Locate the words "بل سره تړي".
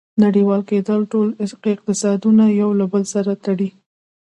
2.91-3.69